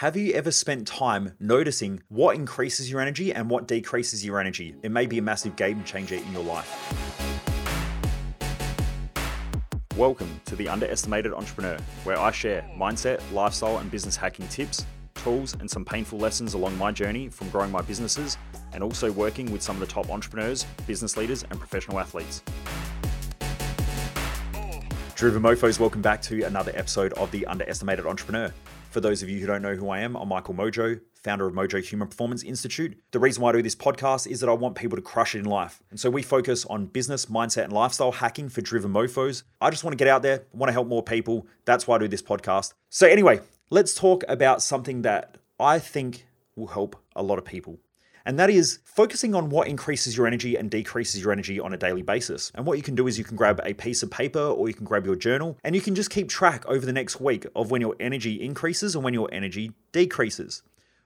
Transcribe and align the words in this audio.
Have 0.00 0.14
you 0.14 0.34
ever 0.34 0.50
spent 0.50 0.86
time 0.86 1.32
noticing 1.40 2.02
what 2.08 2.36
increases 2.36 2.90
your 2.90 3.00
energy 3.00 3.32
and 3.32 3.48
what 3.48 3.66
decreases 3.66 4.22
your 4.22 4.38
energy? 4.38 4.74
It 4.82 4.90
may 4.90 5.06
be 5.06 5.16
a 5.16 5.22
massive 5.22 5.56
game 5.56 5.82
changer 5.84 6.16
in 6.16 6.32
your 6.34 6.42
life. 6.42 6.68
Welcome 9.96 10.38
to 10.44 10.54
the 10.54 10.68
Underestimated 10.68 11.32
Entrepreneur, 11.32 11.78
where 12.04 12.18
I 12.18 12.30
share 12.30 12.62
mindset, 12.76 13.22
lifestyle, 13.32 13.78
and 13.78 13.90
business 13.90 14.16
hacking 14.16 14.46
tips, 14.48 14.84
tools, 15.14 15.56
and 15.60 15.70
some 15.70 15.82
painful 15.82 16.18
lessons 16.18 16.52
along 16.52 16.76
my 16.76 16.92
journey 16.92 17.30
from 17.30 17.48
growing 17.48 17.70
my 17.70 17.80
businesses 17.80 18.36
and 18.74 18.82
also 18.82 19.10
working 19.10 19.50
with 19.50 19.62
some 19.62 19.76
of 19.76 19.80
the 19.80 19.86
top 19.86 20.10
entrepreneurs, 20.10 20.64
business 20.86 21.16
leaders, 21.16 21.42
and 21.48 21.58
professional 21.58 21.98
athletes. 21.98 22.42
Driven 25.14 25.42
Mofos, 25.42 25.80
welcome 25.80 26.02
back 26.02 26.20
to 26.20 26.42
another 26.42 26.72
episode 26.74 27.14
of 27.14 27.30
the 27.30 27.46
Underestimated 27.46 28.04
Entrepreneur. 28.04 28.52
For 28.96 29.02
those 29.02 29.22
of 29.22 29.28
you 29.28 29.38
who 29.40 29.46
don't 29.46 29.60
know 29.60 29.74
who 29.74 29.90
I 29.90 29.98
am, 29.98 30.16
I'm 30.16 30.28
Michael 30.28 30.54
Mojo, 30.54 30.98
founder 31.22 31.46
of 31.46 31.52
Mojo 31.52 31.84
Human 31.84 32.08
Performance 32.08 32.42
Institute. 32.42 32.98
The 33.10 33.18
reason 33.18 33.42
why 33.42 33.50
I 33.50 33.52
do 33.52 33.60
this 33.60 33.74
podcast 33.74 34.26
is 34.26 34.40
that 34.40 34.48
I 34.48 34.54
want 34.54 34.74
people 34.74 34.96
to 34.96 35.02
crush 35.02 35.34
it 35.34 35.40
in 35.40 35.44
life. 35.44 35.82
And 35.90 36.00
so 36.00 36.08
we 36.08 36.22
focus 36.22 36.64
on 36.64 36.86
business, 36.86 37.26
mindset, 37.26 37.64
and 37.64 37.74
lifestyle 37.74 38.10
hacking 38.10 38.48
for 38.48 38.62
driven 38.62 38.94
mofos. 38.94 39.42
I 39.60 39.68
just 39.68 39.84
want 39.84 39.92
to 39.92 40.02
get 40.02 40.08
out 40.08 40.22
there, 40.22 40.44
want 40.54 40.70
to 40.70 40.72
help 40.72 40.88
more 40.88 41.02
people. 41.02 41.46
That's 41.66 41.86
why 41.86 41.96
I 41.96 41.98
do 41.98 42.08
this 42.08 42.22
podcast. 42.22 42.72
So, 42.88 43.06
anyway, 43.06 43.40
let's 43.68 43.94
talk 43.94 44.24
about 44.28 44.62
something 44.62 45.02
that 45.02 45.36
I 45.60 45.78
think 45.78 46.24
will 46.54 46.68
help 46.68 46.96
a 47.14 47.22
lot 47.22 47.36
of 47.36 47.44
people 47.44 47.78
and 48.26 48.40
that 48.40 48.50
is 48.50 48.80
focusing 48.84 49.36
on 49.36 49.50
what 49.50 49.68
increases 49.68 50.16
your 50.16 50.26
energy 50.26 50.56
and 50.56 50.68
decreases 50.68 51.22
your 51.22 51.32
energy 51.32 51.60
on 51.60 51.72
a 51.72 51.76
daily 51.76 52.02
basis. 52.02 52.50
And 52.56 52.66
what 52.66 52.76
you 52.76 52.82
can 52.82 52.96
do 52.96 53.06
is 53.06 53.18
you 53.18 53.24
can 53.24 53.36
grab 53.36 53.60
a 53.64 53.72
piece 53.72 54.02
of 54.02 54.10
paper 54.10 54.40
or 54.40 54.66
you 54.66 54.74
can 54.74 54.84
grab 54.84 55.06
your 55.06 55.14
journal 55.14 55.56
and 55.62 55.76
you 55.76 55.80
can 55.80 55.94
just 55.94 56.10
keep 56.10 56.28
track 56.28 56.66
over 56.66 56.84
the 56.84 56.92
next 56.92 57.20
week 57.20 57.46
of 57.54 57.70
when 57.70 57.80
your 57.80 57.94
energy 58.00 58.42
increases 58.42 58.96
and 58.96 59.04
when 59.04 59.14
your 59.14 59.28
energy 59.32 59.70
decreases. 59.92 60.62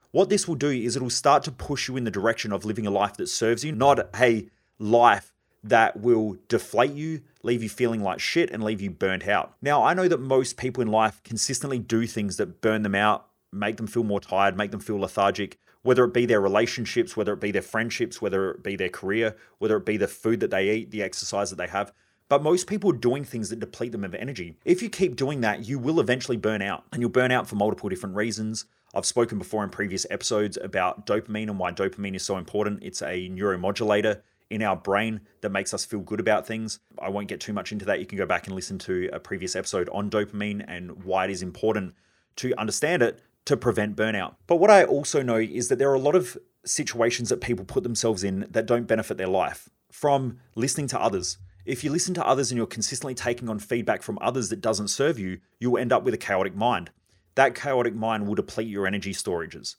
What 0.09 0.29
this 0.29 0.47
will 0.47 0.55
do 0.55 0.71
is 0.71 0.95
it'll 0.95 1.11
start 1.11 1.43
to 1.43 1.51
push 1.51 1.87
you 1.87 1.95
in 1.95 2.05
the 2.05 2.11
direction 2.11 2.51
of 2.51 2.65
living 2.65 2.87
a 2.87 2.91
life 2.91 3.15
that 3.17 3.27
serves 3.27 3.63
you, 3.63 3.71
not 3.71 4.09
a 4.19 4.49
life 4.79 5.31
that 5.63 5.99
will 5.99 6.37
deflate 6.47 6.93
you, 6.93 7.21
leave 7.43 7.61
you 7.61 7.69
feeling 7.69 8.01
like 8.01 8.19
shit, 8.19 8.49
and 8.49 8.63
leave 8.63 8.81
you 8.81 8.89
burnt 8.89 9.27
out. 9.27 9.53
Now, 9.61 9.83
I 9.83 9.93
know 9.93 10.07
that 10.07 10.19
most 10.19 10.57
people 10.57 10.81
in 10.81 10.87
life 10.89 11.21
consistently 11.23 11.77
do 11.77 12.07
things 12.07 12.37
that 12.37 12.61
burn 12.61 12.81
them 12.81 12.95
out, 12.95 13.27
make 13.51 13.77
them 13.77 13.85
feel 13.85 14.03
more 14.03 14.19
tired, 14.19 14.57
make 14.57 14.71
them 14.71 14.79
feel 14.79 14.99
lethargic, 14.99 15.59
whether 15.83 16.03
it 16.03 16.13
be 16.13 16.25
their 16.25 16.41
relationships, 16.41 17.17
whether 17.17 17.33
it 17.33 17.41
be 17.41 17.51
their 17.51 17.61
friendships, 17.61 18.21
whether 18.21 18.51
it 18.51 18.63
be 18.63 18.75
their 18.75 18.89
career, 18.89 19.35
whether 19.57 19.77
it 19.77 19.85
be 19.85 19.97
the 19.97 20.07
food 20.07 20.39
that 20.39 20.51
they 20.51 20.69
eat, 20.69 20.91
the 20.91 21.03
exercise 21.03 21.49
that 21.49 21.55
they 21.55 21.67
have. 21.67 21.91
But 22.29 22.43
most 22.43 22.67
people 22.67 22.91
are 22.91 22.97
doing 22.97 23.25
things 23.25 23.49
that 23.49 23.59
deplete 23.59 23.91
them 23.91 24.05
of 24.05 24.15
energy. 24.15 24.57
If 24.63 24.81
you 24.81 24.89
keep 24.89 25.15
doing 25.15 25.41
that, 25.41 25.67
you 25.67 25.77
will 25.79 25.99
eventually 25.99 26.37
burn 26.37 26.61
out, 26.61 26.85
and 26.93 27.01
you'll 27.01 27.09
burn 27.09 27.31
out 27.31 27.47
for 27.47 27.55
multiple 27.55 27.89
different 27.89 28.15
reasons. 28.15 28.65
I've 28.93 29.05
spoken 29.05 29.37
before 29.37 29.63
in 29.63 29.69
previous 29.69 30.05
episodes 30.09 30.57
about 30.61 31.05
dopamine 31.05 31.49
and 31.49 31.59
why 31.59 31.71
dopamine 31.71 32.15
is 32.15 32.23
so 32.23 32.37
important. 32.37 32.83
It's 32.83 33.01
a 33.01 33.29
neuromodulator 33.29 34.21
in 34.49 34.61
our 34.61 34.75
brain 34.75 35.21
that 35.41 35.49
makes 35.49 35.73
us 35.73 35.85
feel 35.85 36.01
good 36.01 36.19
about 36.19 36.45
things. 36.45 36.79
I 37.01 37.09
won't 37.09 37.27
get 37.27 37.39
too 37.39 37.53
much 37.53 37.71
into 37.71 37.85
that. 37.85 37.99
You 37.99 38.05
can 38.05 38.17
go 38.17 38.25
back 38.25 38.47
and 38.47 38.55
listen 38.55 38.77
to 38.79 39.09
a 39.11 39.19
previous 39.19 39.55
episode 39.55 39.89
on 39.91 40.09
dopamine 40.09 40.63
and 40.67 41.03
why 41.03 41.25
it 41.25 41.31
is 41.31 41.41
important 41.41 41.95
to 42.37 42.53
understand 42.57 43.01
it 43.01 43.21
to 43.45 43.57
prevent 43.57 43.95
burnout. 43.95 44.35
But 44.47 44.57
what 44.57 44.69
I 44.69 44.83
also 44.83 45.21
know 45.21 45.37
is 45.37 45.69
that 45.69 45.79
there 45.79 45.89
are 45.89 45.95
a 45.95 45.99
lot 45.99 46.15
of 46.15 46.37
situations 46.65 47.29
that 47.29 47.41
people 47.41 47.65
put 47.65 47.83
themselves 47.83 48.23
in 48.23 48.45
that 48.49 48.65
don't 48.65 48.87
benefit 48.87 49.17
their 49.17 49.27
life 49.27 49.69
from 49.91 50.39
listening 50.55 50.87
to 50.87 51.01
others. 51.01 51.37
If 51.65 51.83
you 51.83 51.91
listen 51.91 52.13
to 52.15 52.25
others 52.25 52.51
and 52.51 52.57
you're 52.57 52.67
consistently 52.67 53.13
taking 53.13 53.49
on 53.49 53.59
feedback 53.59 54.01
from 54.01 54.17
others 54.21 54.49
that 54.49 54.61
doesn't 54.61 54.89
serve 54.89 55.19
you, 55.19 55.39
you'll 55.59 55.77
end 55.77 55.91
up 55.91 56.03
with 56.03 56.13
a 56.13 56.17
chaotic 56.17 56.55
mind. 56.55 56.91
That 57.35 57.55
chaotic 57.55 57.95
mind 57.95 58.27
will 58.27 58.35
deplete 58.35 58.67
your 58.67 58.87
energy 58.87 59.13
storages. 59.13 59.75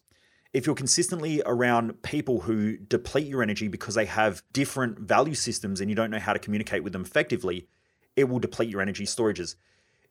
If 0.52 0.66
you're 0.66 0.74
consistently 0.74 1.42
around 1.46 2.02
people 2.02 2.40
who 2.40 2.76
deplete 2.76 3.26
your 3.26 3.42
energy 3.42 3.68
because 3.68 3.94
they 3.94 4.04
have 4.04 4.42
different 4.52 4.98
value 4.98 5.34
systems 5.34 5.80
and 5.80 5.88
you 5.88 5.96
don't 5.96 6.10
know 6.10 6.18
how 6.18 6.32
to 6.32 6.38
communicate 6.38 6.84
with 6.84 6.92
them 6.92 7.02
effectively, 7.02 7.68
it 8.16 8.28
will 8.28 8.38
deplete 8.38 8.68
your 8.68 8.82
energy 8.82 9.04
storages 9.04 9.56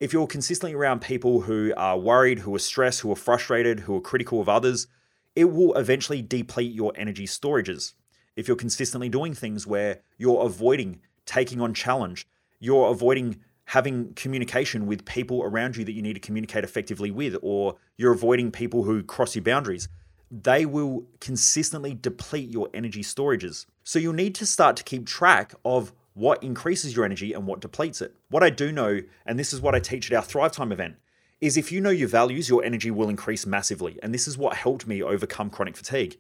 if 0.02 0.12
you're 0.12 0.26
consistently 0.26 0.74
around 0.74 1.00
people 1.00 1.42
who 1.42 1.72
are 1.78 1.98
worried, 1.98 2.40
who 2.40 2.54
are 2.56 2.60
stressed, 2.60 3.02
who 3.02 3.12
are 3.12 3.16
frustrated, 3.16 3.82
who 3.82 3.96
are 3.96 4.02
critical 4.02 4.42
of 4.42 4.50
others, 4.50 4.88
it 5.36 5.46
will 5.46 5.76
eventually 5.76 6.24
deplete 6.24 6.74
your 6.74 6.92
energy 6.96 7.28
storages. 7.28 7.94
If 8.36 8.48
you're 8.48 8.58
consistently 8.58 9.10
doing 9.10 9.36
things 9.36 9.68
where 9.68 10.00
you're 10.18 10.44
avoiding 10.44 11.02
taking 11.28 11.62
on 11.62 11.76
challenge, 11.76 12.28
you're 12.60 12.90
avoiding 12.90 13.42
having 13.66 14.12
communication 14.16 14.88
with 14.88 15.06
people 15.06 15.44
around 15.44 15.78
you 15.78 15.86
that 15.86 15.92
you 15.92 16.02
need 16.02 16.16
to 16.16 16.20
communicate 16.20 16.64
effectively 16.64 17.12
with, 17.12 17.38
or 17.44 17.76
you're 17.96 18.12
avoiding 18.12 18.52
people 18.52 18.84
who 18.84 19.04
cross 19.04 19.36
your 19.36 19.44
boundaries, 19.44 19.88
they 20.32 20.66
will 20.66 21.06
consistently 21.20 21.94
deplete 21.94 22.50
your 22.50 22.70
energy 22.74 23.04
storages. 23.04 23.68
So 23.84 24.00
you'll 24.00 24.14
need 24.14 24.34
to 24.36 24.48
start 24.48 24.78
to 24.78 24.84
keep 24.84 25.06
track 25.06 25.54
of 25.64 25.94
what 26.14 26.44
increases 26.44 26.96
your 26.96 27.06
energy 27.06 27.34
and 27.34 27.48
what 27.48 27.62
depletes 27.62 28.02
it. 28.02 28.16
What 28.30 28.44
I 28.44 28.50
do 28.50 28.72
know, 28.72 29.02
and 29.26 29.40
this 29.40 29.54
is 29.54 29.62
what 29.62 29.76
I 29.76 29.80
teach 29.80 30.12
at 30.12 30.16
our 30.16 30.24
Thrive 30.24 30.52
Time 30.52 30.72
event, 30.72 30.96
is 31.40 31.58
if 31.58 31.72
you 31.72 31.82
know 31.82 31.90
your 31.90 32.08
values, 32.08 32.50
your 32.50 32.64
energy 32.64 32.92
will 32.92 33.10
increase 33.10 33.46
massively. 33.46 33.98
And 34.04 34.14
this 34.14 34.28
is 34.28 34.38
what 34.38 34.58
helped 34.58 34.86
me 34.86 35.02
overcome 35.02 35.50
chronic 35.50 35.76
fatigue. 35.76 36.18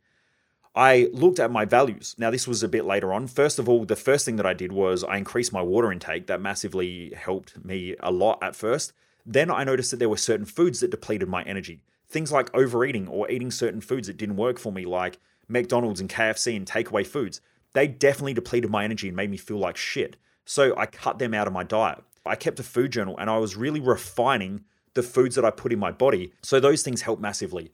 I 0.74 1.10
looked 1.12 1.40
at 1.40 1.52
my 1.52 1.66
values. 1.66 2.16
Now, 2.18 2.32
this 2.32 2.48
was 2.48 2.64
a 2.64 2.70
bit 2.70 2.86
later 2.86 3.14
on. 3.14 3.28
First 3.28 3.60
of 3.60 3.68
all, 3.68 3.84
the 3.84 3.96
first 3.96 4.26
thing 4.26 4.38
that 4.38 4.46
I 4.46 4.54
did 4.54 4.72
was 4.72 5.04
I 5.04 5.18
increased 5.18 5.52
my 5.52 5.62
water 5.62 5.92
intake. 5.92 6.28
That 6.28 6.42
massively 6.42 7.14
helped 7.16 7.64
me 7.64 7.96
a 8.00 8.12
lot 8.12 8.42
at 8.42 8.56
first. 8.56 8.94
Then 9.26 9.52
I 9.52 9.66
noticed 9.66 9.92
that 9.92 9.98
there 9.98 10.10
were 10.10 10.18
certain 10.18 10.46
foods 10.46 10.80
that 10.80 10.92
depleted 10.92 11.28
my 11.28 11.44
energy. 11.44 11.84
Things 12.08 12.32
like 12.32 12.54
overeating 12.56 13.08
or 13.08 13.30
eating 13.30 13.52
certain 13.52 13.82
foods 13.82 14.08
that 14.08 14.18
didn't 14.18 14.38
work 14.38 14.58
for 14.58 14.72
me, 14.72 14.86
like 14.86 15.20
McDonald's 15.48 16.00
and 16.00 16.10
KFC 16.10 16.56
and 16.56 16.66
takeaway 16.66 17.06
foods 17.06 17.42
they 17.74 17.88
definitely 17.88 18.34
depleted 18.34 18.70
my 18.70 18.84
energy 18.84 19.08
and 19.08 19.16
made 19.16 19.30
me 19.30 19.38
feel 19.38 19.58
like 19.58 19.78
shit. 19.78 20.18
So 20.46 20.76
I 20.78 20.86
cut 20.86 21.20
them 21.20 21.34
out 21.34 21.48
of 21.48 21.54
my 21.54 21.64
diet. 21.64 22.04
I 22.26 22.36
kept 22.36 22.60
a 22.60 22.64
food 22.64 22.92
journal 22.92 23.18
and 23.18 23.30
I 23.30 23.38
was 23.38 23.56
really 23.56 23.80
refining 23.80 24.66
the 24.94 25.04
foods 25.04 25.36
that 25.36 25.46
I 25.46 25.52
put 25.52 25.72
in 25.72 25.80
my 25.80 25.92
body. 25.92 26.34
So 26.42 26.60
those 26.60 26.84
things 26.84 27.04
help 27.04 27.20
massively. 27.20 27.72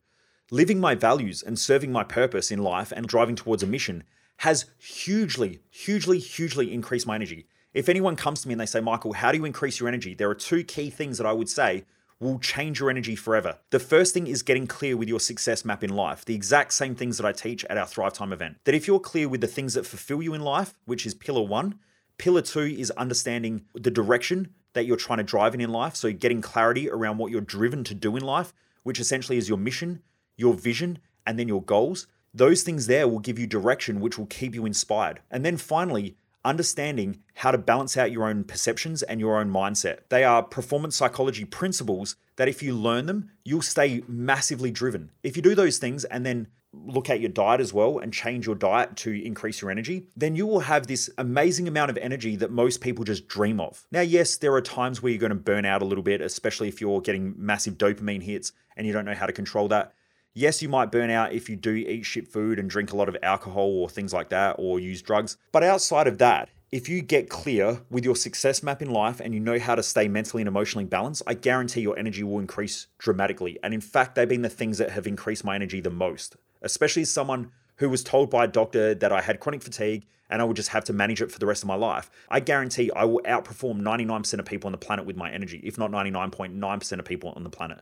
Living 0.52 0.80
my 0.80 0.96
values 0.96 1.44
and 1.44 1.60
serving 1.60 1.92
my 1.92 2.04
purpose 2.04 2.52
in 2.52 2.60
life 2.60 2.94
and 2.96 3.08
driving 3.08 3.36
towards 3.36 3.64
a 3.64 3.68
mission 3.68 4.04
has 4.38 4.66
hugely, 4.78 5.60
hugely, 5.70 6.20
hugely 6.20 6.74
increased 6.74 7.08
my 7.08 7.16
energy. 7.16 7.48
If 7.74 7.90
anyone 7.90 8.16
comes 8.16 8.42
to 8.42 8.48
me 8.48 8.54
and 8.54 8.62
they 8.62 8.66
say, 8.66 8.80
Michael, 8.80 9.14
how 9.14 9.32
do 9.32 9.38
you 9.38 9.46
increase 9.46 9.80
your 9.80 9.90
energy? 9.90 10.14
There 10.14 10.30
are 10.30 10.36
two 10.36 10.64
key 10.64 10.90
things 10.90 11.18
that 11.18 11.28
I 11.28 11.34
would 11.34 11.50
say 11.50 11.86
will 12.20 12.40
change 12.40 12.80
your 12.80 12.90
energy 12.90 13.16
forever. 13.16 13.58
The 13.70 13.80
first 13.80 14.14
thing 14.14 14.28
is 14.28 14.42
getting 14.42 14.68
clear 14.68 14.98
with 14.98 15.08
your 15.08 15.20
success 15.20 15.64
map 15.64 15.84
in 15.84 15.96
life, 15.96 16.26
the 16.26 16.36
exact 16.36 16.74
same 16.74 16.96
things 16.96 17.18
that 17.18 17.26
I 17.26 17.32
teach 17.32 17.64
at 17.66 17.78
our 17.78 17.86
Thrive 17.86 18.14
Time 18.14 18.34
event. 18.34 18.58
That 18.64 18.76
if 18.76 18.88
you're 18.88 19.00
clear 19.00 19.30
with 19.30 19.42
the 19.42 19.48
things 19.48 19.76
that 19.76 19.86
fulfill 19.86 20.22
you 20.22 20.34
in 20.34 20.42
life, 20.42 20.74
which 20.86 21.06
is 21.06 21.14
pillar 21.14 21.44
one, 21.44 21.80
pillar 22.18 22.42
two 22.42 22.62
is 22.62 22.92
understanding 22.92 23.66
the 23.76 23.92
direction 23.92 24.54
that 24.74 24.86
you're 24.86 24.98
trying 24.98 25.18
to 25.18 25.24
drive 25.24 25.54
in 25.54 25.62
in 25.62 25.72
life. 25.72 25.96
So 25.96 26.12
getting 26.12 26.42
clarity 26.42 26.90
around 26.90 27.18
what 27.18 27.32
you're 27.32 27.42
driven 27.42 27.84
to 27.86 27.94
do 27.94 28.16
in 28.16 28.24
life, 28.24 28.54
which 28.84 29.00
essentially 29.00 29.38
is 29.38 29.50
your 29.50 29.58
mission, 29.58 30.02
your 30.36 30.54
vision, 30.54 31.00
and 31.26 31.38
then 31.38 31.48
your 31.48 31.64
goals. 31.64 32.08
Those 32.34 32.64
things 32.64 32.88
there 32.88 33.08
will 33.08 33.20
give 33.20 33.40
you 33.40 33.48
direction, 33.48 34.00
which 34.00 34.18
will 34.18 34.28
keep 34.28 34.54
you 34.54 34.66
inspired. 34.66 35.22
And 35.32 35.44
then 35.44 35.58
finally, 35.58 36.18
understanding 36.48 37.20
how 37.36 37.52
to 37.52 37.58
balance 37.58 37.98
out 37.98 38.12
your 38.12 38.28
own 38.28 38.44
perceptions 38.44 39.04
and 39.04 39.20
your 39.20 39.38
own 39.38 39.52
mindset. 39.52 40.00
They 40.10 40.24
are 40.24 40.42
performance 40.42 40.96
psychology 40.96 41.46
principles 41.46 42.16
that 42.38 42.48
if 42.48 42.64
you 42.64 42.74
learn 42.74 43.06
them, 43.06 43.30
you'll 43.44 43.62
stay 43.62 44.02
massively 44.08 44.72
driven. 44.72 45.12
If 45.24 45.36
you 45.36 45.44
do 45.44 45.54
those 45.54 45.78
things 45.78 46.06
and 46.06 46.26
then 46.26 46.48
look 46.74 47.10
at 47.10 47.20
your 47.20 47.30
diet 47.30 47.60
as 47.60 47.74
well 47.74 48.00
and 48.00 48.14
change 48.14 48.46
your 48.46 48.56
diet 48.56 48.96
to 48.98 49.12
increase 49.12 49.62
your 49.62 49.72
energy, 49.72 50.08
then 50.16 50.36
you 50.36 50.46
will 50.46 50.62
have 50.62 50.88
this 50.88 51.10
amazing 51.18 51.68
amount 51.68 51.90
of 51.90 51.98
energy 51.98 52.36
that 52.36 52.52
most 52.52 52.82
people 52.82 53.04
just 53.04 53.28
dream 53.28 53.60
of. 53.60 53.86
Now, 53.92 54.02
yes, 54.02 54.38
there 54.38 54.54
are 54.54 54.62
times 54.62 55.02
where 55.02 55.12
you're 55.12 55.20
going 55.20 55.30
to 55.30 55.36
burn 55.36 55.66
out 55.66 55.82
a 55.82 55.86
little 55.86 56.04
bit, 56.04 56.22
especially 56.22 56.68
if 56.68 56.80
you're 56.80 57.02
getting 57.02 57.34
massive 57.38 57.78
dopamine 57.78 58.24
hits 58.24 58.54
and 58.76 58.86
you 58.86 58.94
don't 58.94 59.06
know 59.06 59.16
how 59.16 59.26
to 59.26 59.34
control 59.34 59.68
that. 59.70 59.94
Yes, 60.40 60.62
you 60.62 60.70
might 60.70 60.92
burn 60.92 61.10
out 61.10 61.34
if 61.34 61.50
you 61.50 61.56
do 61.56 61.74
eat 61.74 62.06
shit 62.06 62.28
food 62.28 62.60
and 62.60 62.70
drink 62.70 62.94
a 62.94 62.96
lot 62.96 63.10
of 63.10 63.18
alcohol 63.24 63.72
or 63.72 63.90
things 63.90 64.14
like 64.14 64.30
that 64.30 64.58
or 64.60 64.80
use 64.80 65.02
drugs. 65.02 65.36
But 65.52 65.64
outside 65.64 66.06
of 66.06 66.20
that, 66.20 66.50
if 66.72 66.88
you 66.88 67.02
get 67.02 67.28
clear 67.28 67.82
with 67.90 68.06
your 68.06 68.16
success 68.16 68.62
map 68.62 68.84
in 68.84 68.92
life 68.92 69.20
and 69.20 69.34
you 69.34 69.40
know 69.40 69.58
how 69.58 69.74
to 69.74 69.82
stay 69.82 70.08
mentally 70.08 70.44
and 70.44 70.48
emotionally 70.48 70.86
balanced, 70.86 71.24
I 71.26 71.34
guarantee 71.34 71.82
your 71.82 71.98
energy 71.98 72.22
will 72.22 72.38
increase 72.38 72.86
dramatically. 73.00 73.58
And 73.64 73.74
in 73.74 73.82
fact, 73.82 74.14
they've 74.14 74.30
been 74.30 74.44
the 74.44 74.48
things 74.48 74.78
that 74.78 74.92
have 74.92 75.08
increased 75.08 75.44
my 75.44 75.56
energy 75.56 75.82
the 75.82 75.90
most, 75.90 76.36
especially 76.62 77.02
as 77.02 77.10
someone 77.10 77.50
who 77.78 77.90
was 77.90 78.04
told 78.04 78.30
by 78.30 78.44
a 78.44 78.48
doctor 78.48 78.94
that 78.94 79.12
I 79.12 79.22
had 79.22 79.40
chronic 79.40 79.64
fatigue 79.64 80.06
and 80.30 80.40
I 80.40 80.46
would 80.46 80.56
just 80.56 80.70
have 80.70 80.84
to 80.84 80.94
manage 80.94 81.20
it 81.20 81.32
for 81.32 81.40
the 81.40 81.48
rest 81.48 81.64
of 81.64 81.68
my 81.68 81.74
life. 81.74 82.12
I 82.30 82.42
guarantee 82.42 82.92
I 82.96 83.06
will 83.06 83.22
outperform 83.26 83.82
99% 83.82 84.38
of 84.38 84.46
people 84.46 84.68
on 84.68 84.72
the 84.72 84.78
planet 84.78 85.08
with 85.08 85.18
my 85.18 85.32
energy, 85.32 85.62
if 85.64 85.80
not 85.80 85.90
99.9% 85.90 87.00
of 87.00 87.06
people 87.06 87.34
on 87.36 87.44
the 87.44 87.50
planet. 87.50 87.82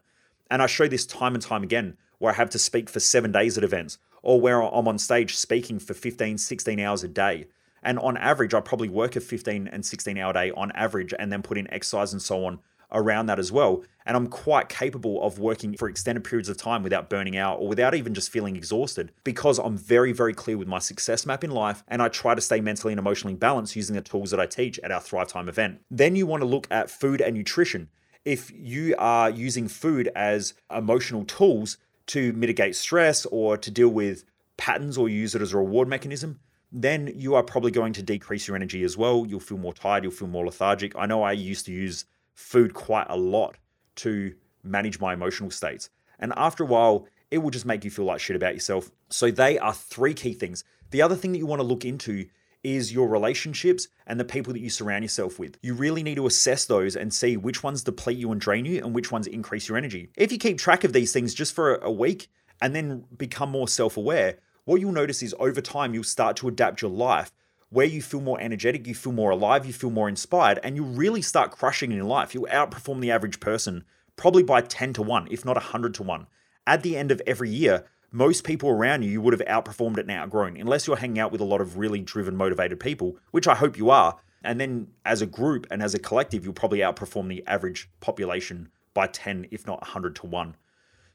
And 0.50 0.62
I 0.62 0.68
show 0.68 0.88
this 0.88 1.06
time 1.06 1.34
and 1.34 1.44
time 1.44 1.64
again 1.64 1.98
where 2.20 2.34
I 2.34 2.36
have 2.36 2.50
to 2.52 2.60
speak 2.60 2.90
for 2.90 3.00
seven 3.00 3.32
days 3.32 3.58
at 3.58 3.64
events, 3.64 3.98
or 4.24 4.40
where 4.40 4.62
I'm 4.62 4.88
on 4.88 4.98
stage 4.98 5.36
speaking 5.36 5.80
for 5.80 5.94
15, 5.94 6.38
16 6.38 6.80
hours 6.80 7.04
a 7.04 7.08
day. 7.08 7.46
And 7.84 8.00
on 8.00 8.18
average, 8.18 8.54
I 8.54 8.62
probably 8.62 8.90
work 8.90 9.16
a 9.16 9.20
15 9.20 9.68
and 9.68 9.86
16 9.86 10.18
hour 10.18 10.34
day 10.34 10.52
on 10.52 10.72
average, 10.72 11.14
and 11.18 11.32
then 11.32 11.42
put 11.42 11.58
in 11.58 11.72
exercise 11.72 12.14
and 12.14 12.22
so 12.22 12.46
on 12.46 12.60
around 12.92 13.26
that 13.28 13.40
as 13.40 13.52
well. 13.52 13.84
And 14.06 14.16
I'm 14.16 14.28
quite 14.28 14.70
capable 14.70 15.22
of 15.24 15.40
working 15.40 15.76
for 15.76 15.90
extended 15.90 16.24
periods 16.24 16.50
of 16.50 16.58
time 16.58 16.84
without 16.84 17.10
burning 17.10 17.38
out 17.38 17.60
or 17.60 17.68
without 17.68 17.96
even 17.96 18.14
just 18.14 18.32
feeling 18.32 18.56
exhausted 18.56 19.12
because 19.24 19.60
I'm 19.60 19.78
very, 19.78 20.12
very 20.12 20.34
clear 20.34 20.58
with 20.58 20.68
my 20.68 20.80
success 20.80 21.26
map 21.26 21.44
in 21.44 21.52
life 21.52 21.84
and 21.88 22.02
I 22.02 22.08
try 22.08 22.36
to 22.36 22.42
stay 22.42 22.62
mentally 22.62 22.94
and 22.94 23.00
emotionally 23.00 23.36
balanced 23.36 23.76
using 23.76 23.96
the 23.96 24.02
tools 24.02 24.32
that 24.32 24.40
I 24.40 24.46
teach 24.46 24.80
at 24.80 24.92
our 24.92 25.02
Thrive 25.02 25.28
Time 25.28 25.50
event. 25.50 25.82
Then 25.90 26.16
you 26.16 26.28
want 26.28 26.42
to 26.42 26.48
look 26.48 26.68
at 26.70 26.90
food 26.90 27.22
and 27.22 27.36
nutrition. 27.36 27.90
If 28.26 28.52
you 28.52 28.96
are 28.98 29.30
using 29.30 29.68
food 29.68 30.10
as 30.16 30.56
emotional 30.76 31.26
tools 31.26 31.78
to 32.08 32.34
mitigate 32.34 32.76
stress 32.76 33.26
or 33.28 33.56
to 33.56 33.70
deal 33.70 33.90
with 33.90 34.26
patterns 34.58 34.98
or 34.98 35.08
use 35.08 35.36
it 35.36 35.44
as 35.44 35.54
a 35.54 35.58
reward 35.58 35.88
mechanism, 35.88 36.40
then 36.72 37.14
you 37.16 37.36
are 37.36 37.44
probably 37.44 37.70
going 37.70 37.94
to 37.94 38.02
decrease 38.02 38.48
your 38.48 38.56
energy 38.56 38.84
as 38.84 38.98
well. 38.98 39.26
You'll 39.28 39.40
feel 39.40 39.60
more 39.60 39.74
tired, 39.74 40.04
you'll 40.04 40.12
feel 40.12 40.28
more 40.28 40.46
lethargic. 40.46 40.96
I 40.96 41.06
know 41.06 41.22
I 41.22 41.34
used 41.34 41.68
to 41.68 41.72
use 41.72 42.06
food 42.34 42.74
quite 42.74 43.06
a 43.10 43.16
lot 43.16 43.58
to 43.98 44.34
manage 44.64 45.00
my 45.00 45.14
emotional 45.14 45.52
states. 45.52 45.92
And 46.20 46.34
after 46.36 46.64
a 46.64 46.68
while, 46.68 47.08
it 47.30 47.38
will 47.38 47.52
just 47.52 47.66
make 47.66 47.86
you 47.86 47.92
feel 47.92 48.06
like 48.06 48.20
shit 48.20 48.36
about 48.36 48.56
yourself. 48.56 48.90
So, 49.10 49.30
they 49.30 49.60
are 49.60 49.74
three 49.74 50.14
key 50.14 50.34
things. 50.34 50.64
The 50.90 51.02
other 51.02 51.16
thing 51.16 51.32
that 51.34 51.38
you 51.38 51.46
want 51.46 51.60
to 51.60 51.68
look 51.68 51.86
into 51.86 52.26
is 52.66 52.92
your 52.92 53.08
relationships 53.08 53.88
and 54.08 54.20
the 54.20 54.26
people 54.26 54.52
that 54.52 54.60
you 54.60 54.72
surround 54.72 55.04
yourself 55.04 55.38
with. 55.38 55.58
You 55.62 55.76
really 55.76 56.02
need 56.02 56.16
to 56.16 56.26
assess 56.26 56.66
those 56.66 56.96
and 56.96 57.14
see 57.14 57.38
which 57.38 57.62
ones 57.62 57.84
deplete 57.84 58.18
you 58.18 58.32
and 58.32 58.42
drain 58.42 58.66
you 58.66 58.84
and 58.84 58.96
which 58.96 59.12
ones 59.12 59.28
increase 59.28 59.70
your 59.70 59.78
energy. 59.78 60.10
If 60.18 60.32
you 60.32 60.40
keep 60.40 60.58
track 60.58 60.84
of 60.84 60.92
these 60.92 61.14
things 61.14 61.36
just 61.36 61.54
for 61.54 61.76
a 61.76 61.92
week 61.92 62.28
and 62.62 62.76
then 62.76 63.06
become 63.16 63.52
more 63.52 63.68
self 63.68 63.98
aware, 63.98 64.40
what 64.64 64.82
you'll 64.82 64.92
notice 64.92 65.22
is 65.22 65.36
over 65.40 65.62
time, 65.62 65.94
you'll 65.94 66.04
start 66.04 66.38
to 66.38 66.48
adapt 66.48 66.82
your 66.82 66.92
life 66.92 67.32
where 67.70 67.86
you 67.86 68.02
feel 68.02 68.22
more 68.22 68.40
energetic, 68.40 68.88
you 68.88 68.96
feel 68.96 69.12
more 69.12 69.32
alive, 69.32 69.66
you 69.66 69.74
feel 69.74 69.92
more 69.92 70.10
inspired, 70.10 70.60
and 70.64 70.76
you 70.76 70.84
really 70.84 71.22
start 71.22 71.52
crushing 71.52 71.92
in 71.92 71.98
your 71.98 72.06
life. 72.06 72.34
You'll 72.34 72.48
outperform 72.48 73.02
the 73.02 73.12
average 73.12 73.40
person 73.40 73.84
probably 74.16 74.44
by 74.44 74.62
10 74.62 74.94
to 74.94 75.02
1, 75.02 75.28
if 75.30 75.46
not 75.46 75.56
100 75.56 75.94
to 75.96 76.04
1. 76.04 76.28
At 76.68 76.82
the 76.82 76.98
end 76.98 77.12
of 77.12 77.22
every 77.28 77.50
year, 77.50 77.86
most 78.16 78.46
people 78.46 78.70
around 78.70 79.04
you, 79.04 79.12
you 79.12 79.20
would 79.20 79.38
have 79.38 79.46
outperformed 79.46 79.98
it 79.98 80.08
and 80.08 80.12
outgrown, 80.12 80.56
unless 80.56 80.88
you're 80.88 80.96
hanging 80.96 81.20
out 81.20 81.34
with 81.34 81.42
a 81.42 81.46
lot 81.46 81.60
of 81.60 81.78
really 81.78 82.00
driven, 82.00 82.34
motivated 82.34 82.80
people, 82.80 83.18
which 83.32 83.46
I 83.46 83.56
hope 83.56 83.78
you 83.78 83.90
are. 83.90 84.18
And 84.42 84.60
then 84.60 84.88
as 85.04 85.22
a 85.22 85.26
group 85.26 85.68
and 85.70 85.84
as 85.84 85.94
a 85.94 86.00
collective, 86.00 86.46
you'll 86.46 86.54
probably 86.54 86.80
outperform 86.80 87.28
the 87.28 87.44
average 87.46 87.90
population 88.00 88.70
by 88.94 89.08
10, 89.08 89.48
if 89.52 89.68
not 89.68 89.82
100 89.82 90.16
to 90.18 90.28
1. 90.28 90.56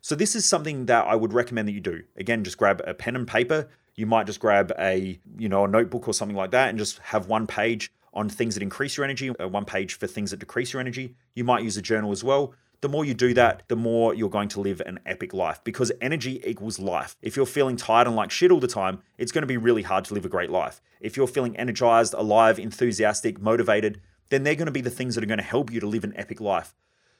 So 0.02 0.14
this 0.14 0.36
is 0.36 0.44
something 0.44 0.86
that 0.86 1.06
I 1.06 1.14
would 1.14 1.32
recommend 1.32 1.68
that 1.68 1.72
you 1.72 1.80
do. 1.80 2.02
Again, 2.16 2.44
just 2.44 2.58
grab 2.58 2.82
a 2.86 2.92
pen 2.92 3.16
and 3.16 3.26
paper. 3.26 3.68
You 3.94 4.04
might 4.04 4.26
just 4.26 4.40
grab 4.40 4.70
a, 4.78 5.18
you 5.38 5.48
know, 5.48 5.64
a 5.64 5.68
notebook 5.68 6.06
or 6.06 6.12
something 6.12 6.36
like 6.36 6.50
that 6.50 6.68
and 6.68 6.78
just 6.78 6.98
have 6.98 7.28
one 7.28 7.46
page 7.46 7.90
on 8.12 8.28
things 8.28 8.54
that 8.54 8.62
increase 8.62 8.98
your 8.98 9.04
energy, 9.04 9.30
uh, 9.30 9.48
one 9.48 9.64
page 9.64 9.94
for 9.94 10.06
things 10.06 10.32
that 10.32 10.40
decrease 10.40 10.74
your 10.74 10.80
energy. 10.80 11.14
You 11.34 11.44
might 11.44 11.64
use 11.64 11.78
a 11.78 11.82
journal 11.82 12.12
as 12.12 12.22
well. 12.22 12.52
The 12.82 12.88
more 12.88 13.04
you 13.04 13.12
do 13.12 13.34
that, 13.34 13.64
the 13.68 13.76
more 13.76 14.14
you're 14.14 14.30
going 14.30 14.48
to 14.50 14.60
live 14.60 14.80
an 14.86 15.00
epic 15.04 15.34
life 15.34 15.60
because 15.64 15.92
energy 16.00 16.42
equals 16.46 16.78
life. 16.78 17.14
If 17.20 17.36
you're 17.36 17.44
feeling 17.44 17.76
tired 17.76 18.06
and 18.06 18.16
like 18.16 18.30
shit 18.30 18.50
all 18.50 18.60
the 18.60 18.66
time, 18.66 19.02
it's 19.18 19.32
going 19.32 19.42
to 19.42 19.46
be 19.46 19.58
really 19.58 19.82
hard 19.82 20.06
to 20.06 20.14
live 20.14 20.24
a 20.24 20.30
great 20.30 20.50
life. 20.50 20.80
If 20.98 21.16
you're 21.16 21.26
feeling 21.26 21.56
energized, 21.58 22.14
alive, 22.14 22.58
enthusiastic, 22.58 23.38
motivated, 23.38 24.00
then 24.30 24.44
they're 24.44 24.54
going 24.54 24.66
to 24.66 24.72
be 24.72 24.80
the 24.80 24.88
things 24.88 25.14
that 25.14 25.24
are 25.24 25.26
going 25.26 25.38
to 25.38 25.44
help 25.44 25.70
you 25.70 25.80
to 25.80 25.86
live 25.86 26.04
an 26.04 26.14
epic 26.16 26.40
life. 26.40 26.74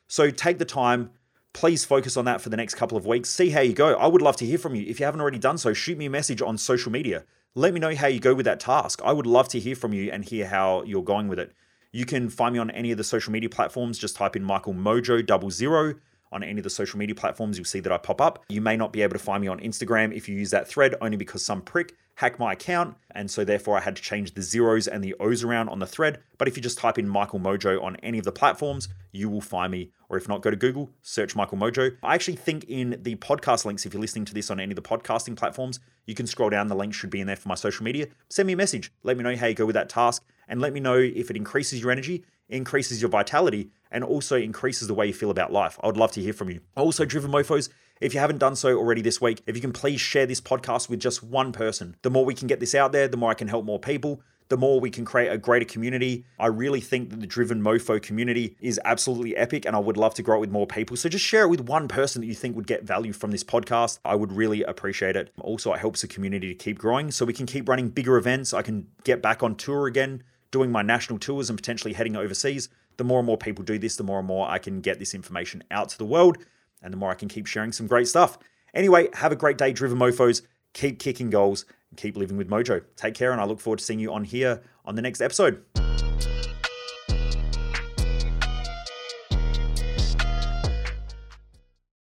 So 0.08 0.30
take 0.30 0.58
the 0.58 0.64
time, 0.64 1.10
please 1.52 1.84
focus 1.84 2.16
on 2.16 2.24
that 2.24 2.40
for 2.40 2.48
the 2.48 2.56
next 2.56 2.76
couple 2.76 2.96
of 2.96 3.04
weeks. 3.04 3.28
See 3.28 3.50
how 3.50 3.60
you 3.60 3.74
go. 3.74 3.94
I 3.96 4.06
would 4.06 4.22
love 4.22 4.36
to 4.36 4.46
hear 4.46 4.58
from 4.58 4.74
you. 4.74 4.86
If 4.86 4.98
you 4.98 5.04
haven't 5.04 5.20
already 5.20 5.38
done 5.38 5.58
so, 5.58 5.74
shoot 5.74 5.98
me 5.98 6.06
a 6.06 6.10
message 6.10 6.40
on 6.40 6.56
social 6.56 6.90
media. 6.90 7.24
Let 7.54 7.74
me 7.74 7.80
know 7.80 7.94
how 7.94 8.06
you 8.06 8.20
go 8.20 8.34
with 8.34 8.46
that 8.46 8.60
task. 8.60 9.02
I 9.04 9.12
would 9.12 9.26
love 9.26 9.48
to 9.48 9.60
hear 9.60 9.74
from 9.74 9.92
you 9.92 10.10
and 10.10 10.24
hear 10.24 10.46
how 10.46 10.84
you're 10.84 11.02
going 11.02 11.28
with 11.28 11.38
it. 11.38 11.52
You 11.92 12.06
can 12.06 12.28
find 12.28 12.52
me 12.52 12.60
on 12.60 12.70
any 12.70 12.92
of 12.92 12.98
the 12.98 13.04
social 13.04 13.32
media 13.32 13.48
platforms. 13.48 13.98
Just 13.98 14.14
type 14.14 14.36
in 14.36 14.44
Michael 14.44 14.74
Mojo 14.74 15.24
double 15.24 15.50
zero 15.50 15.94
on 16.32 16.44
any 16.44 16.60
of 16.60 16.64
the 16.64 16.70
social 16.70 16.98
media 16.98 17.16
platforms. 17.16 17.58
You'll 17.58 17.64
see 17.64 17.80
that 17.80 17.92
I 17.92 17.98
pop 17.98 18.20
up. 18.20 18.44
You 18.48 18.60
may 18.60 18.76
not 18.76 18.92
be 18.92 19.02
able 19.02 19.14
to 19.14 19.18
find 19.18 19.40
me 19.40 19.48
on 19.48 19.58
Instagram 19.58 20.14
if 20.14 20.28
you 20.28 20.36
use 20.36 20.50
that 20.52 20.68
thread, 20.68 20.94
only 21.00 21.16
because 21.16 21.44
some 21.44 21.62
prick 21.62 21.96
hack 22.20 22.38
my 22.38 22.52
account, 22.52 22.94
and 23.12 23.30
so 23.30 23.44
therefore 23.44 23.78
I 23.78 23.80
had 23.80 23.96
to 23.96 24.02
change 24.02 24.34
the 24.34 24.42
zeros 24.42 24.86
and 24.86 25.02
the 25.02 25.14
O's 25.18 25.42
around 25.42 25.70
on 25.70 25.78
the 25.78 25.86
thread. 25.86 26.20
But 26.36 26.48
if 26.48 26.56
you 26.56 26.62
just 26.62 26.76
type 26.76 26.98
in 26.98 27.08
Michael 27.08 27.40
Mojo 27.40 27.82
on 27.82 27.96
any 27.96 28.18
of 28.18 28.24
the 28.24 28.32
platforms, 28.32 28.88
you 29.10 29.30
will 29.30 29.40
find 29.40 29.72
me. 29.72 29.90
Or 30.10 30.18
if 30.18 30.28
not, 30.28 30.42
go 30.42 30.50
to 30.50 30.56
Google, 30.56 30.90
search 31.00 31.34
Michael 31.34 31.56
Mojo. 31.56 31.96
I 32.02 32.14
actually 32.14 32.36
think 32.36 32.64
in 32.64 32.98
the 33.02 33.16
podcast 33.16 33.64
links, 33.64 33.86
if 33.86 33.94
you're 33.94 34.02
listening 34.02 34.26
to 34.26 34.34
this 34.34 34.50
on 34.50 34.60
any 34.60 34.72
of 34.72 34.76
the 34.76 34.82
podcasting 34.82 35.34
platforms, 35.34 35.80
you 36.06 36.14
can 36.14 36.26
scroll 36.26 36.50
down. 36.50 36.68
The 36.68 36.74
link 36.74 36.92
should 36.92 37.10
be 37.10 37.20
in 37.20 37.26
there 37.26 37.36
for 37.36 37.48
my 37.48 37.54
social 37.54 37.84
media. 37.84 38.08
Send 38.28 38.46
me 38.46 38.52
a 38.52 38.56
message. 38.56 38.92
Let 39.02 39.16
me 39.16 39.24
know 39.24 39.34
how 39.34 39.46
you 39.46 39.54
go 39.54 39.64
with 39.64 39.74
that 39.74 39.88
task, 39.88 40.22
and 40.50 40.60
let 40.60 40.74
me 40.74 40.80
know 40.80 40.96
if 40.96 41.30
it 41.30 41.36
increases 41.36 41.80
your 41.80 41.90
energy, 41.90 42.24
increases 42.50 43.00
your 43.00 43.08
vitality, 43.08 43.70
and 43.90 44.04
also 44.04 44.36
increases 44.36 44.88
the 44.88 44.94
way 44.94 45.06
you 45.06 45.14
feel 45.14 45.30
about 45.30 45.52
life. 45.52 45.78
I 45.82 45.86
would 45.86 45.96
love 45.96 46.12
to 46.12 46.22
hear 46.22 46.34
from 46.34 46.50
you. 46.50 46.60
Also, 46.76 47.06
Driven 47.06 47.30
Mofos, 47.30 47.70
if 48.00 48.12
you 48.12 48.20
haven't 48.20 48.38
done 48.38 48.56
so 48.56 48.76
already 48.76 49.00
this 49.00 49.20
week, 49.20 49.42
if 49.46 49.56
you 49.56 49.62
can 49.62 49.72
please 49.72 50.00
share 50.00 50.26
this 50.26 50.40
podcast 50.40 50.90
with 50.90 51.00
just 51.00 51.22
one 51.22 51.52
person, 51.52 51.96
the 52.02 52.10
more 52.10 52.24
we 52.24 52.34
can 52.34 52.48
get 52.48 52.60
this 52.60 52.74
out 52.74 52.92
there, 52.92 53.08
the 53.08 53.16
more 53.16 53.30
I 53.30 53.34
can 53.34 53.48
help 53.48 53.64
more 53.64 53.78
people, 53.78 54.22
the 54.50 54.56
more 54.56 54.80
we 54.80 54.90
can 54.90 55.04
create 55.04 55.28
a 55.28 55.38
greater 55.38 55.64
community. 55.64 56.24
I 56.38 56.46
really 56.46 56.80
think 56.80 57.10
that 57.10 57.20
the 57.20 57.26
Driven 57.26 57.62
Mofo 57.62 58.02
community 58.02 58.56
is 58.60 58.80
absolutely 58.84 59.36
epic 59.36 59.64
and 59.64 59.76
I 59.76 59.78
would 59.78 59.96
love 59.96 60.14
to 60.14 60.22
grow 60.22 60.38
it 60.38 60.40
with 60.40 60.50
more 60.50 60.66
people. 60.66 60.96
So 60.96 61.08
just 61.08 61.24
share 61.24 61.44
it 61.44 61.48
with 61.48 61.60
one 61.60 61.86
person 61.86 62.20
that 62.20 62.26
you 62.26 62.34
think 62.34 62.56
would 62.56 62.66
get 62.66 62.82
value 62.82 63.12
from 63.12 63.30
this 63.30 63.44
podcast. 63.44 64.00
I 64.04 64.16
would 64.16 64.32
really 64.32 64.64
appreciate 64.64 65.14
it. 65.14 65.32
Also, 65.40 65.72
it 65.72 65.78
helps 65.78 66.00
the 66.02 66.08
community 66.08 66.48
to 66.48 66.54
keep 66.54 66.78
growing 66.78 67.12
so 67.12 67.24
we 67.24 67.32
can 67.32 67.46
keep 67.46 67.68
running 67.68 67.90
bigger 67.90 68.16
events. 68.16 68.52
I 68.52 68.62
can 68.62 68.88
get 69.04 69.22
back 69.22 69.42
on 69.44 69.54
tour 69.54 69.86
again, 69.86 70.24
doing 70.50 70.70
my 70.70 70.82
national 70.82 71.18
tours 71.18 71.50
and 71.50 71.58
potentially 71.58 71.94
heading 71.94 72.16
overseas. 72.16 72.68
The 72.96 73.04
more 73.04 73.18
and 73.18 73.26
more 73.26 73.38
people 73.38 73.64
do 73.64 73.78
this, 73.78 73.96
the 73.96 74.02
more 74.02 74.18
and 74.18 74.28
more 74.28 74.48
I 74.48 74.58
can 74.58 74.80
get 74.80 74.98
this 74.98 75.14
information 75.14 75.64
out 75.70 75.88
to 75.90 75.98
the 75.98 76.04
world 76.04 76.38
and 76.82 76.92
the 76.92 76.96
more 76.96 77.10
I 77.10 77.14
can 77.14 77.28
keep 77.28 77.46
sharing 77.46 77.72
some 77.72 77.86
great 77.86 78.08
stuff. 78.08 78.38
Anyway, 78.74 79.08
have 79.14 79.32
a 79.32 79.36
great 79.36 79.58
day, 79.58 79.72
Driven 79.72 79.98
Mofos. 79.98 80.42
Keep 80.72 80.98
kicking 80.98 81.30
goals 81.30 81.64
and 81.90 81.98
keep 81.98 82.16
living 82.16 82.36
with 82.36 82.48
Mojo. 82.48 82.82
Take 82.96 83.14
care, 83.14 83.32
and 83.32 83.40
I 83.40 83.44
look 83.44 83.60
forward 83.60 83.78
to 83.78 83.84
seeing 83.84 83.98
you 83.98 84.12
on 84.12 84.24
here 84.24 84.62
on 84.84 84.94
the 84.94 85.02
next 85.02 85.20
episode. 85.20 85.89